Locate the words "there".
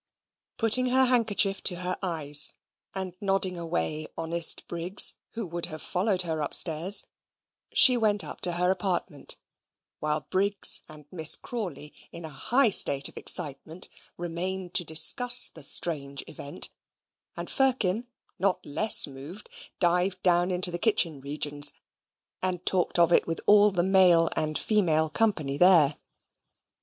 25.59-25.95